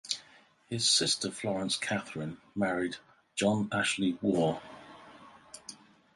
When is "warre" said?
4.19-4.59